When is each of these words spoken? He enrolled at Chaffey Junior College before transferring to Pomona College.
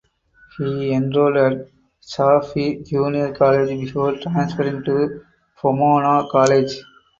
He 0.57 0.93
enrolled 0.95 1.37
at 1.37 1.67
Chaffey 2.03 2.83
Junior 2.83 3.35
College 3.35 3.69
before 3.79 4.17
transferring 4.17 4.83
to 4.85 5.21
Pomona 5.61 6.27
College. 6.31 6.81